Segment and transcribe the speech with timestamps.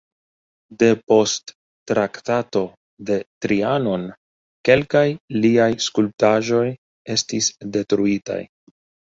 [0.83, 1.51] Depost
[1.91, 2.63] Traktato
[3.09, 4.07] de Trianon
[4.71, 5.05] kelkaj
[5.45, 6.65] liaj skulptaĵoj
[7.19, 8.41] estis detruitaj.